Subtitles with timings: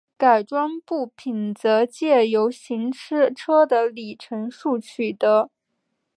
[0.17, 5.51] 改装部品则藉由行车的里程数取得。